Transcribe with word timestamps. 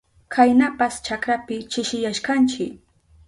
Kaynapas 0.35 0.95
chakrapi 1.07 1.57
chishiyashkanchi. 1.71 2.67